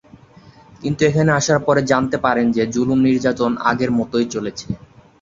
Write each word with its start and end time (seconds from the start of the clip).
কিন্তু 0.81 1.01
এখানে 1.05 1.31
আসার 1.33 1.59
পরে 1.67 1.81
জানতে 1.91 2.17
পারেন 2.25 2.47
যে, 2.51 2.63
জুলুম-নির্যাতন 2.73 3.51
আগের 3.69 3.91
মতই 3.99 4.25
চলেছে। 4.33 4.67